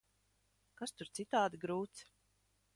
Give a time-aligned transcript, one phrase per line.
[0.81, 2.05] Kas tur citādi grūts?